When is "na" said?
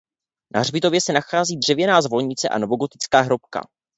0.53-0.59